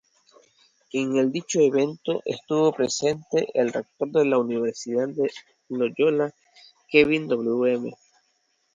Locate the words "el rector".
3.53-4.09